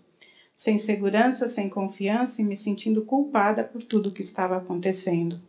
[0.54, 5.40] Sem segurança, sem confiança e me sentindo culpada por tudo o que estava acontecendo.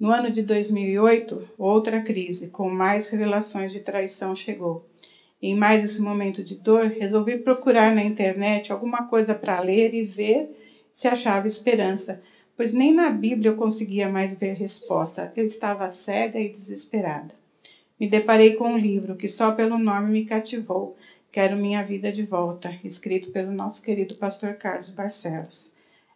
[0.00, 4.82] No ano de 2008, outra crise, com mais revelações de traição, chegou.
[5.40, 10.02] Em mais esse momento de dor, resolvi procurar na internet alguma coisa para ler e
[10.02, 10.48] ver
[10.96, 12.20] se achava esperança,
[12.56, 15.32] pois nem na Bíblia eu conseguia mais ver resposta.
[15.36, 17.34] Eu estava cega e desesperada.
[18.00, 20.96] Me deparei com um livro que só pelo nome me cativou.
[21.30, 25.70] Quero minha vida de volta, escrito pelo nosso querido pastor Carlos Barcelos.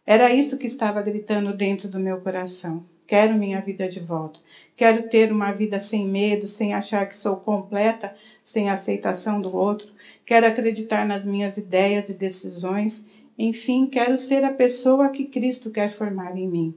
[0.05, 2.85] Era isso que estava gritando dentro do meu coração.
[3.07, 4.41] Quero minha vida de volta.
[4.77, 9.88] Quero ter uma vida sem medo, sem achar que sou completa, sem aceitação do outro.
[10.25, 13.03] Quero acreditar nas minhas ideias e decisões.
[13.38, 16.75] Enfim, quero ser a pessoa que Cristo quer formar em mim.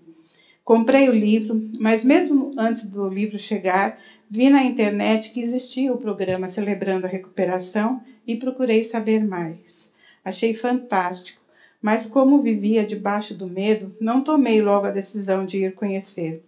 [0.63, 3.95] Comprei o livro, mas mesmo antes do livro chegar,
[4.27, 9.59] vi na internet que existia o programa Celebrando a Recuperação e procurei saber mais.
[10.23, 11.39] Achei fantástico,
[11.81, 16.41] mas como vivia debaixo do medo, não tomei logo a decisão de ir conhecer.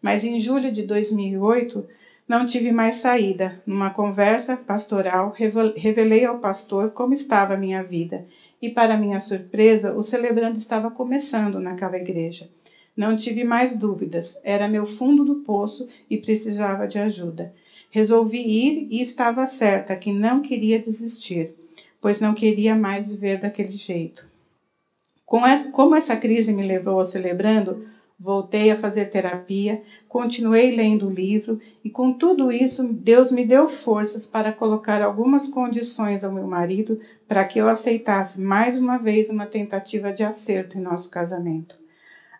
[0.00, 1.84] Mas em julho de 2008,
[2.28, 3.60] não tive mais saída.
[3.64, 5.32] Numa conversa pastoral,
[5.76, 8.24] revelei ao pastor como estava a minha vida.
[8.60, 12.48] E, para minha surpresa, o celebrando estava começando naquela igreja.
[12.96, 14.34] Não tive mais dúvidas.
[14.42, 17.52] Era meu fundo do poço e precisava de ajuda.
[17.90, 21.50] Resolvi ir e estava certa que não queria desistir,
[22.00, 24.26] pois não queria mais viver daquele jeito.
[25.26, 27.84] Como essa crise me levou ao celebrando,
[28.18, 33.68] Voltei a fazer terapia, continuei lendo o livro e com tudo isso Deus me deu
[33.68, 39.28] forças para colocar algumas condições ao meu marido para que eu aceitasse mais uma vez
[39.28, 41.76] uma tentativa de acerto em nosso casamento.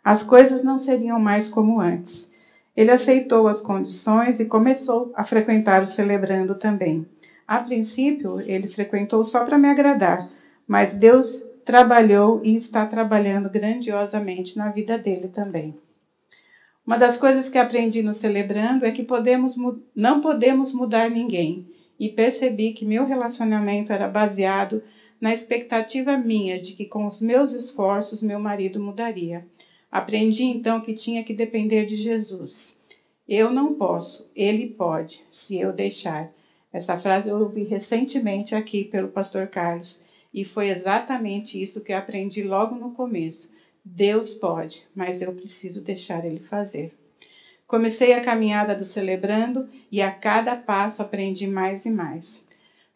[0.03, 2.27] As coisas não seriam mais como antes.
[2.75, 7.07] Ele aceitou as condições e começou a frequentar o celebrando também.
[7.46, 10.27] A princípio, ele frequentou só para me agradar,
[10.66, 15.74] mas Deus trabalhou e está trabalhando grandiosamente na vida dele também.
[16.87, 19.57] Uma das coisas que aprendi no celebrando é que podemos,
[19.94, 21.66] não podemos mudar ninguém,
[21.98, 24.81] e percebi que meu relacionamento era baseado
[25.20, 29.44] na expectativa minha de que com os meus esforços meu marido mudaria.
[29.90, 32.76] Aprendi então que tinha que depender de Jesus.
[33.29, 36.31] Eu não posso, ele pode, se eu deixar.
[36.72, 40.06] Essa frase eu ouvi recentemente aqui pelo pastor Carlos
[40.37, 43.51] e foi exatamente isso que eu aprendi logo no começo.
[43.83, 46.92] Deus pode, mas eu preciso deixar ele fazer.
[47.66, 52.27] Comecei a caminhada do celebrando e a cada passo aprendi mais e mais.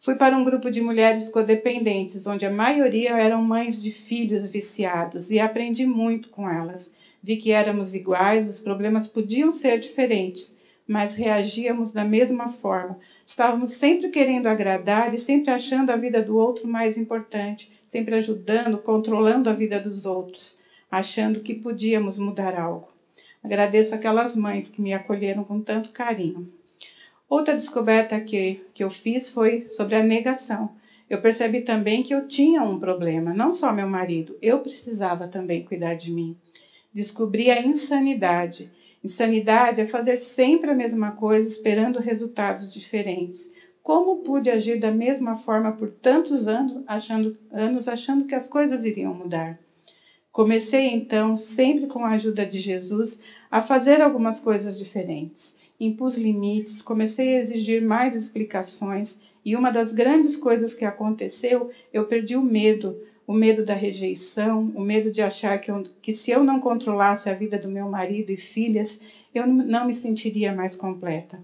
[0.01, 5.31] Fui para um grupo de mulheres codependentes, onde a maioria eram mães de filhos viciados,
[5.31, 6.87] e aprendi muito com elas.
[7.23, 10.55] Vi que éramos iguais, os problemas podiam ser diferentes,
[10.87, 12.97] mas reagíamos da mesma forma.
[13.27, 18.77] Estávamos sempre querendo agradar e sempre achando a vida do outro mais importante, sempre ajudando,
[18.77, 20.57] controlando a vida dos outros,
[20.89, 22.89] achando que podíamos mudar algo.
[23.43, 26.47] Agradeço aquelas mães que me acolheram com tanto carinho.
[27.29, 30.69] Outra descoberta que, que eu fiz foi sobre a negação.
[31.09, 35.63] Eu percebi também que eu tinha um problema, não só meu marido, eu precisava também
[35.63, 36.37] cuidar de mim.
[36.93, 38.69] Descobri a insanidade.
[39.03, 43.45] Insanidade é fazer sempre a mesma coisa esperando resultados diferentes.
[43.83, 48.83] Como pude agir da mesma forma por tantos anos achando, anos, achando que as coisas
[48.83, 49.57] iriam mudar?
[50.31, 53.17] Comecei então, sempre com a ajuda de Jesus,
[53.49, 59.91] a fazer algumas coisas diferentes impus limites, comecei a exigir mais explicações e uma das
[59.91, 62.95] grandes coisas que aconteceu, eu perdi o medo,
[63.31, 67.29] o medo da rejeição, o medo de achar que, eu, que se eu não controlasse
[67.29, 68.99] a vida do meu marido e filhas,
[69.33, 71.41] eu não me sentiria mais completa.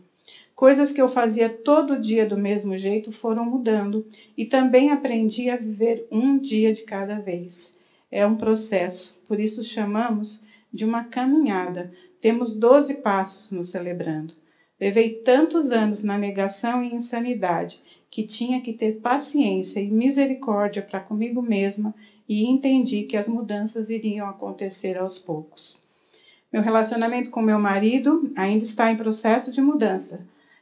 [0.53, 4.03] Coisas que eu fazia todo dia do mesmo jeito foram mudando
[4.35, 7.71] e também aprendi a viver um dia de cada vez.
[8.11, 10.41] É um processo, por isso chamamos
[10.73, 14.33] de uma caminhada, temos doze passos nos celebrando.
[14.79, 20.99] Levei tantos anos na negação e insanidade que tinha que ter paciência e misericórdia para
[20.99, 21.95] comigo mesma
[22.29, 25.79] e entendi que as mudanças iriam acontecer aos poucos.
[26.53, 30.19] Meu relacionamento com meu marido ainda está em processo de mudança.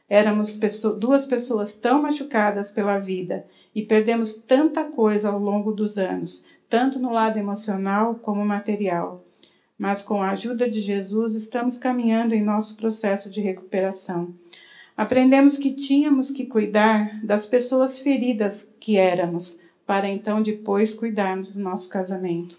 [0.08, 0.58] Éramos
[0.98, 6.98] duas pessoas tão machucadas pela vida e perdemos tanta coisa ao longo dos anos, tanto
[6.98, 9.22] no lado emocional como material
[9.78, 14.34] mas com a ajuda de Jesus estamos caminhando em nosso processo de recuperação.
[14.96, 21.60] Aprendemos que tínhamos que cuidar das pessoas feridas que éramos, para então depois cuidarmos do
[21.60, 22.58] nosso casamento.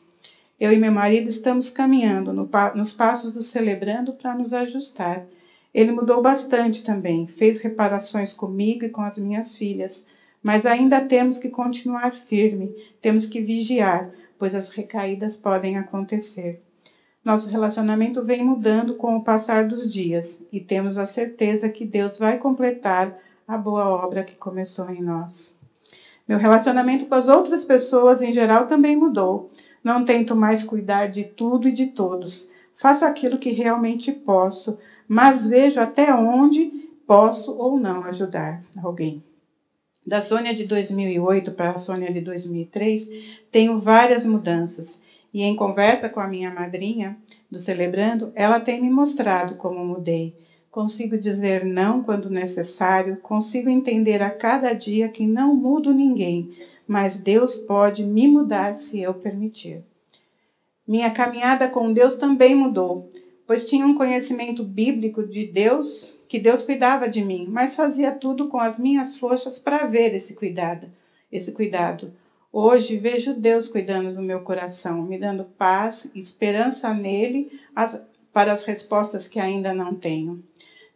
[0.59, 5.25] Eu e meu marido estamos caminhando no, nos passos do celebrando para nos ajustar.
[5.73, 10.03] Ele mudou bastante também, fez reparações comigo e com as minhas filhas,
[10.41, 16.61] mas ainda temos que continuar firme, temos que vigiar, pois as recaídas podem acontecer.
[17.27, 22.17] Nosso relacionamento vem mudando com o passar dos dias e temos a certeza que Deus
[22.17, 25.33] vai completar a boa obra que começou em nós.
[26.25, 29.51] Meu relacionamento com as outras pessoas em geral também mudou.
[29.83, 32.49] Não tento mais cuidar de tudo e de todos.
[32.77, 36.71] Faço aquilo que realmente posso, mas vejo até onde
[37.05, 39.21] posso ou não ajudar alguém.
[40.05, 43.05] Da Sônia de 2008 para a Sônia de 2003,
[43.51, 44.97] tenho várias mudanças
[45.33, 47.15] e em conversa com a minha madrinha
[47.49, 50.33] do Celebrando, ela tem me mostrado como mudei.
[50.69, 56.51] Consigo dizer não quando necessário, consigo entender a cada dia que não mudo ninguém,
[56.87, 59.81] mas Deus pode me mudar se eu permitir.
[60.87, 63.11] Minha caminhada com Deus também mudou,
[63.45, 68.47] pois tinha um conhecimento bíblico de Deus, que Deus cuidava de mim, mas fazia tudo
[68.47, 70.89] com as minhas forças para ver esse cuidado,
[71.31, 72.11] esse cuidado.
[72.51, 77.99] Hoje vejo Deus cuidando do meu coração, me dando paz e esperança nele as,
[78.31, 80.41] para as respostas que ainda não tenho.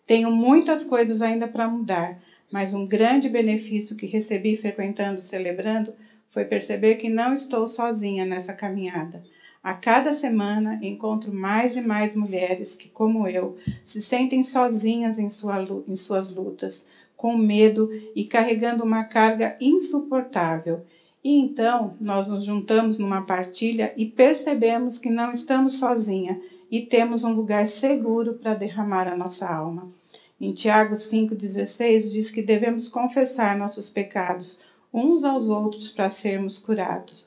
[0.07, 2.17] Tenho muitas coisas ainda para mudar,
[2.49, 5.93] mas um grande benefício que recebi frequentando celebrando
[6.29, 9.21] foi perceber que não estou sozinha nessa caminhada.
[9.61, 13.53] A cada semana encontro mais e mais mulheres que, como eu,
[13.85, 16.81] se sentem sozinhas em, sua, em suas lutas,
[17.17, 20.79] com medo e carregando uma carga insuportável
[21.23, 26.37] e então nós nos juntamos numa partilha e percebemos que não estamos sozinhas
[26.69, 29.91] e temos um lugar seguro para derramar a nossa alma.
[30.39, 34.57] Em Tiago 5,16 diz que devemos confessar nossos pecados
[34.91, 37.25] uns aos outros para sermos curados.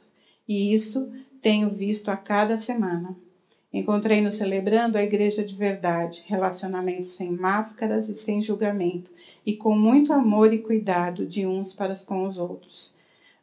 [0.49, 1.09] E isso
[1.41, 3.17] tenho visto a cada semana.
[3.73, 9.11] Encontrei no Celebrando a igreja de verdade, relacionamentos sem máscaras e sem julgamento,
[9.45, 12.94] e com muito amor e cuidado de uns para com os outros.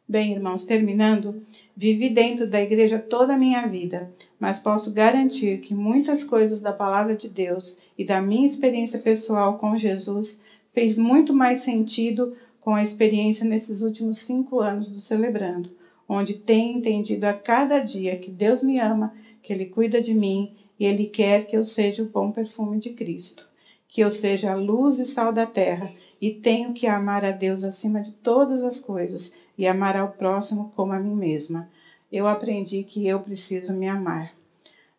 [0.08, 5.72] Bem, irmãos, terminando, vivi dentro da igreja toda a minha vida, mas posso garantir que
[5.72, 10.38] muitas coisas da palavra de Deus e da minha experiência pessoal com Jesus
[10.74, 15.70] fez muito mais sentido com a experiência nesses últimos cinco anos do Celebrando,
[16.08, 20.52] onde tenho entendido a cada dia que Deus me ama que Ele cuida de mim
[20.80, 23.48] e Ele quer que eu seja o bom perfume de Cristo,
[23.86, 27.62] que eu seja a luz e sal da terra e tenho que amar a Deus
[27.62, 29.30] acima de todas as coisas
[29.62, 31.68] e amar ao próximo como a mim mesma.
[32.10, 34.32] Eu aprendi que eu preciso me amar.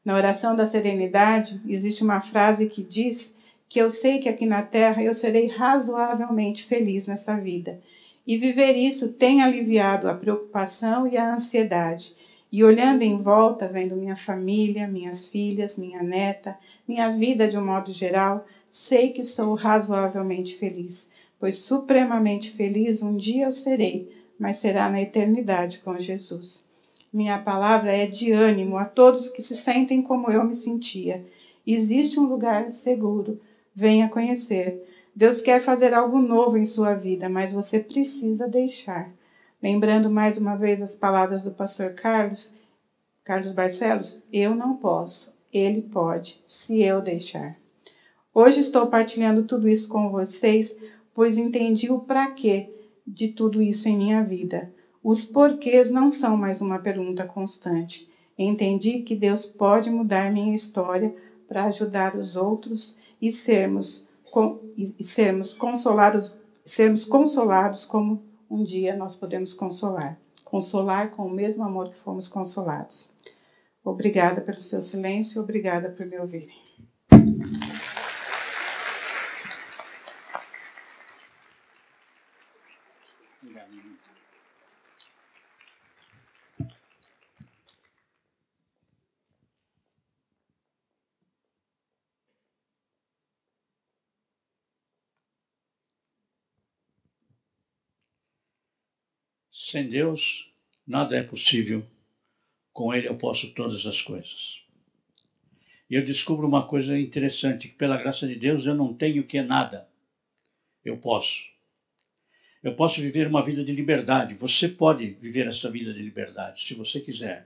[0.05, 3.29] Na oração da serenidade, existe uma frase que diz
[3.67, 7.79] que eu sei que aqui na terra eu serei razoavelmente feliz nessa vida.
[8.25, 12.15] E viver isso tem aliviado a preocupação e a ansiedade
[12.49, 16.55] e olhando em volta, vendo minha família, minhas filhas, minha neta,
[16.87, 18.45] minha vida de um modo geral,
[18.87, 21.05] sei que sou razoavelmente feliz,
[21.39, 26.63] pois supremamente feliz um dia eu serei, mas será na eternidade com Jesus.
[27.11, 31.23] Minha palavra é de ânimo a todos que se sentem como eu me sentia.
[31.65, 33.39] Existe um lugar seguro.
[33.75, 34.83] Venha conhecer.
[35.15, 39.11] Deus quer fazer algo novo em sua vida, mas você precisa deixar.
[39.61, 42.51] Lembrando mais uma vez as palavras do pastor Carlos,
[43.23, 47.55] Carlos Barcelos, eu não posso, ele pode, se eu deixar.
[48.33, 50.69] Hoje estou partilhando tudo isso com vocês,
[51.13, 52.73] pois entendi o para quê
[53.05, 54.71] de tudo isso em minha vida.
[55.03, 58.07] Os porquês não são mais uma pergunta constante.
[58.37, 61.13] Entendi que Deus pode mudar minha história
[61.47, 64.05] para ajudar os outros e sermos,
[64.77, 66.33] e sermos, consolados,
[66.65, 70.17] sermos consolados como um dia nós podemos consolar.
[70.43, 73.09] Consolar com o mesmo amor que fomos consolados.
[73.83, 76.62] Obrigada pelo seu silêncio, obrigada por me ouvirem.
[99.73, 100.47] Sem Deus,
[100.85, 101.83] nada é possível.
[102.71, 104.61] Com Ele eu posso todas as coisas.
[105.89, 109.37] E eu descubro uma coisa interessante, que pela graça de Deus eu não tenho que
[109.37, 109.87] é nada.
[110.85, 111.52] Eu posso.
[112.63, 114.35] Eu posso viver uma vida de liberdade.
[114.35, 117.45] Você pode viver essa vida de liberdade, se você quiser.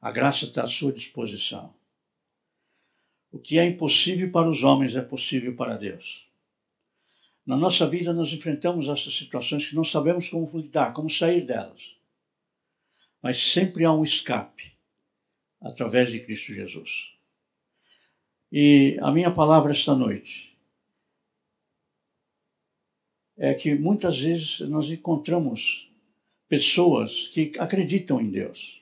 [0.00, 1.72] A graça está à sua disposição.
[3.30, 6.26] O que é impossível para os homens é possível para Deus.
[7.46, 11.96] Na nossa vida, nós enfrentamos essas situações que não sabemos como lidar, como sair delas.
[13.22, 14.72] Mas sempre há um escape
[15.60, 16.90] através de Cristo Jesus.
[18.50, 20.51] E a minha palavra esta noite
[23.42, 25.90] é que muitas vezes nós encontramos
[26.48, 28.80] pessoas que acreditam em Deus.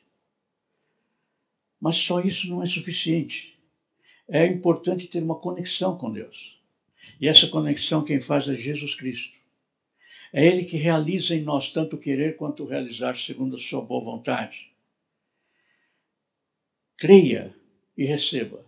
[1.81, 3.59] Mas só isso não é suficiente.
[4.29, 6.61] É importante ter uma conexão com Deus.
[7.19, 9.35] E essa conexão quem faz é Jesus Cristo.
[10.31, 14.71] É Ele que realiza em nós tanto querer quanto realizar segundo a sua boa vontade.
[16.99, 17.57] Creia
[17.97, 18.59] e receba.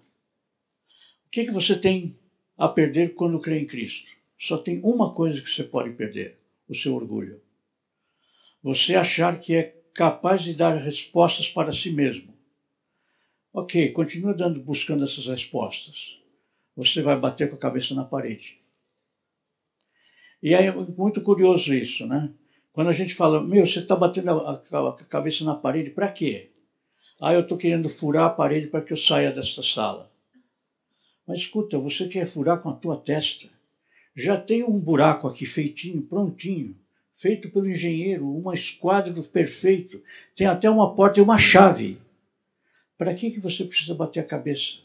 [1.27, 2.17] O que, é que você tem
[2.57, 4.22] a perder quando crê em Cristo?
[4.43, 7.41] Só tem uma coisa que você pode perder: o seu orgulho.
[8.63, 12.33] Você achar que é capaz de dar respostas para si mesmo.
[13.53, 16.23] Ok, continua dando, buscando essas respostas
[16.77, 18.59] você vai bater com a cabeça na parede.
[20.43, 22.33] E é muito curioso isso, né?
[22.73, 26.11] Quando a gente fala, meu, você está batendo a, a, a, cabeça na parede, para
[26.11, 26.51] quê?
[27.21, 30.11] Ah, eu estou querendo furar a parede para que eu saia desta sala.
[31.27, 33.49] Mas escuta, você quer furar com a tua testa?
[34.15, 36.77] Já tem um buraco aqui feitinho, prontinho,
[37.17, 40.03] feito pelo engenheiro, um esquadro perfeito,
[40.37, 41.99] tem até uma porta e uma chave.
[42.99, 44.79] Para que, que você precisa bater a cabeça?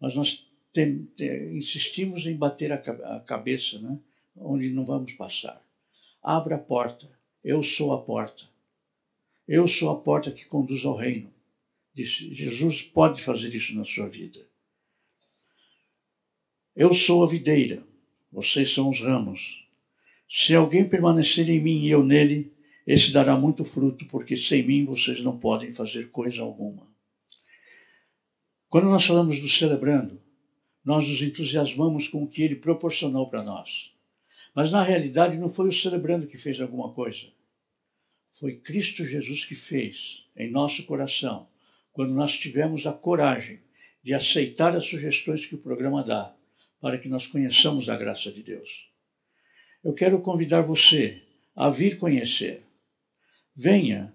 [0.00, 3.98] Mas nós tem, tem, insistimos em bater a, a cabeça, né?
[4.36, 5.60] onde não vamos passar.
[6.22, 7.08] Abra a porta.
[7.42, 8.44] Eu sou a porta.
[9.46, 11.32] Eu sou a porta que conduz ao reino.
[11.94, 14.46] Jesus pode fazer isso na sua vida.
[16.76, 17.82] Eu sou a videira,
[18.38, 19.40] vocês são os ramos.
[20.30, 22.52] Se alguém permanecer em mim e eu nele,
[22.86, 26.86] esse dará muito fruto, porque sem mim vocês não podem fazer coisa alguma.
[28.68, 30.20] Quando nós falamos do celebrando,
[30.84, 33.68] nós nos entusiasmamos com o que ele proporcionou para nós.
[34.54, 37.26] Mas na realidade não foi o celebrando que fez alguma coisa.
[38.38, 41.48] Foi Cristo Jesus que fez em nosso coração,
[41.92, 43.58] quando nós tivemos a coragem
[44.00, 46.37] de aceitar as sugestões que o programa dá,
[46.80, 48.68] para que nós conheçamos a graça de Deus.
[49.82, 51.22] Eu quero convidar você
[51.54, 52.62] a vir conhecer.
[53.54, 54.14] Venha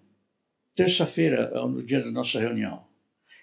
[0.76, 2.84] terça-feira, no dia da nossa reunião.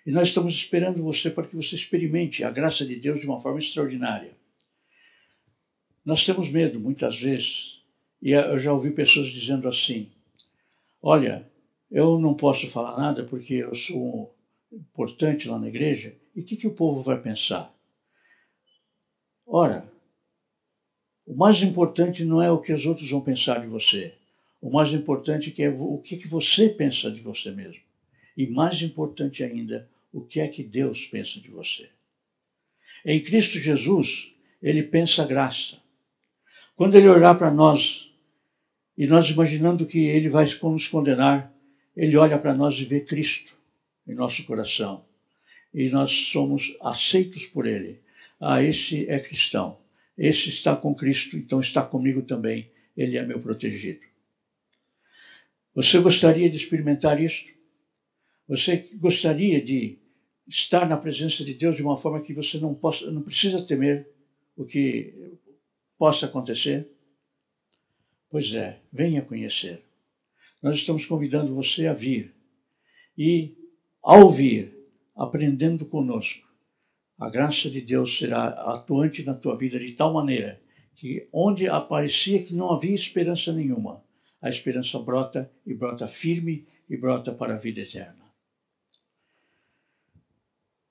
[0.06, 3.40] E nós estamos esperando você para que você experimente a graça de Deus de uma
[3.40, 4.32] forma extraordinária.
[6.04, 7.78] Nós temos medo, muitas vezes,
[8.22, 10.10] e eu já ouvi pessoas dizendo assim:
[11.02, 11.46] Olha,
[11.90, 14.34] eu não posso falar nada porque eu sou
[14.72, 17.74] importante lá na igreja, e o que, que o povo vai pensar?
[19.52, 19.84] Ora,
[21.26, 24.14] o mais importante não é o que os outros vão pensar de você.
[24.62, 27.82] O mais importante é o que, que você pensa de você mesmo.
[28.36, 31.88] E mais importante ainda, o que é que Deus pensa de você.
[33.04, 34.32] Em Cristo Jesus,
[34.62, 35.78] ele pensa graça.
[36.76, 38.08] Quando ele olhar para nós
[38.96, 41.52] e nós imaginando que ele vai nos condenar,
[41.96, 43.52] ele olha para nós e vê Cristo
[44.06, 45.04] em nosso coração.
[45.74, 48.00] E nós somos aceitos por ele.
[48.40, 49.78] Ah, esse é cristão.
[50.16, 52.70] Esse está com Cristo, então está comigo também.
[52.96, 54.00] Ele é meu protegido.
[55.74, 57.50] Você gostaria de experimentar isto?
[58.48, 59.98] Você gostaria de
[60.48, 64.08] estar na presença de Deus de uma forma que você não possa, não precisa temer
[64.56, 65.38] o que
[65.96, 66.88] possa acontecer?
[68.28, 69.82] Pois é, venha conhecer.
[70.62, 72.34] Nós estamos convidando você a vir
[73.16, 73.54] e,
[74.02, 74.74] ao vir,
[75.16, 76.46] aprendendo conosco,
[77.20, 80.58] a graça de Deus será atuante na tua vida de tal maneira
[80.96, 84.02] que, onde aparecia que não havia esperança nenhuma,
[84.40, 88.24] a esperança brota e brota firme e brota para a vida eterna.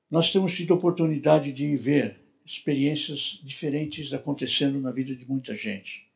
[0.09, 6.07] Nós temos tido oportunidade de ver experiências diferentes acontecendo na vida de muita gente.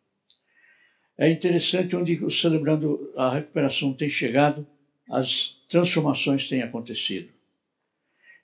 [1.17, 4.65] É interessante onde, celebrando a recuperação tem chegado,
[5.09, 7.29] as transformações têm acontecido.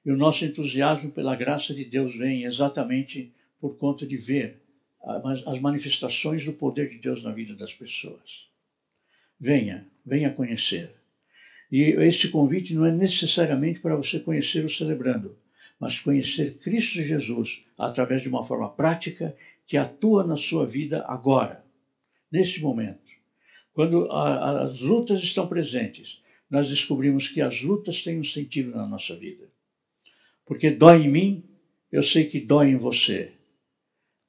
[0.05, 4.61] E o nosso entusiasmo pela graça de Deus vem exatamente por conta de ver
[5.45, 8.47] as manifestações do poder de Deus na vida das pessoas.
[9.39, 10.91] Venha, venha conhecer.
[11.71, 15.37] E este convite não é necessariamente para você conhecer o celebrando,
[15.79, 19.35] mas conhecer Cristo Jesus através de uma forma prática
[19.67, 21.63] que atua na sua vida agora,
[22.31, 23.07] neste momento.
[23.73, 28.87] Quando a, as lutas estão presentes, nós descobrimos que as lutas têm um sentido na
[28.87, 29.47] nossa vida.
[30.49, 31.43] Porque dói em mim,
[31.91, 33.33] eu sei que dói em você.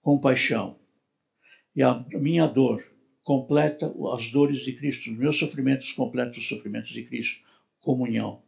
[0.02, 0.76] Compaixão.
[1.74, 2.84] E a minha dor
[3.24, 7.40] completa as dores de Cristo, os meus sofrimentos completam os sofrimentos de Cristo.
[7.80, 8.42] Comunhão.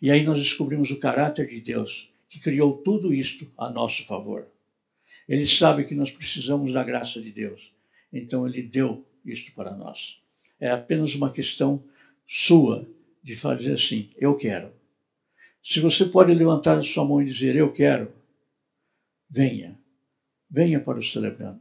[0.00, 4.46] E aí nós descobrimos o caráter de Deus, que criou tudo isto a nosso favor.
[5.28, 7.68] Ele sabe que nós precisamos da graça de Deus.
[8.12, 10.20] Então ele deu isto para nós.
[10.60, 11.82] É apenas uma questão
[12.28, 12.86] sua
[13.24, 14.75] de fazer assim: eu quero.
[15.68, 18.12] Se você pode levantar a sua mão e dizer eu quero,
[19.28, 19.76] venha.
[20.48, 21.60] Venha para o celebrando.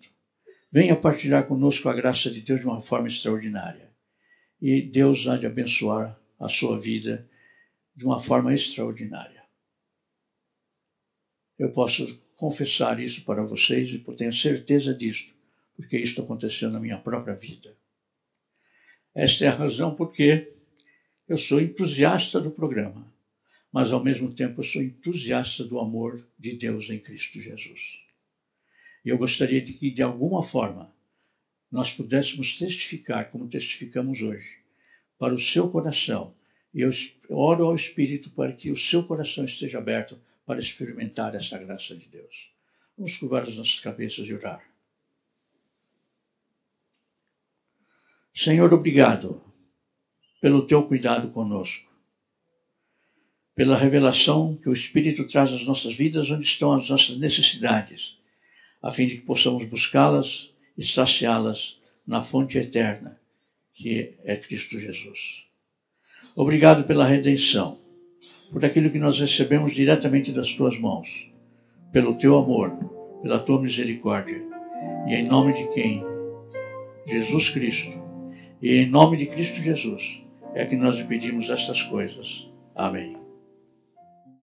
[0.72, 3.92] Venha partilhar conosco a graça de Deus de uma forma extraordinária.
[4.62, 7.28] E Deus há de abençoar a sua vida
[7.96, 9.44] de uma forma extraordinária.
[11.58, 15.34] Eu posso confessar isso para vocês e tenho certeza disto,
[15.76, 17.76] porque isto aconteceu na minha própria vida.
[19.16, 20.54] Esta é a razão porque
[21.28, 23.15] eu sou entusiasta do programa,
[23.76, 27.82] mas ao mesmo tempo eu sou entusiasta do amor de Deus em Cristo Jesus.
[29.04, 30.90] E eu gostaria de que, de alguma forma,
[31.70, 34.50] nós pudéssemos testificar, como testificamos hoje,
[35.20, 36.34] para o seu coração.
[36.74, 36.92] E eu
[37.30, 42.08] oro ao Espírito para que o seu coração esteja aberto para experimentar essa graça de
[42.08, 42.50] Deus.
[42.98, 44.66] Vamos curvar as nossas cabeças e orar.
[48.34, 49.44] Senhor, obrigado
[50.40, 51.94] pelo teu cuidado conosco,
[53.56, 58.18] pela revelação que o Espírito traz às nossas vidas, onde estão as nossas necessidades,
[58.84, 63.18] a fim de que possamos buscá-las e saciá-las na fonte eterna,
[63.74, 65.20] que é Cristo Jesus.
[66.36, 67.80] Obrigado pela redenção
[68.52, 71.08] por aquilo que nós recebemos diretamente das tuas mãos,
[71.92, 72.72] pelo teu amor,
[73.22, 74.42] pela tua misericórdia,
[75.08, 76.04] e em nome de quem?
[77.08, 78.06] Jesus Cristo.
[78.62, 80.02] E em nome de Cristo Jesus
[80.54, 82.48] é que nós lhe pedimos estas coisas.
[82.76, 83.25] Amém.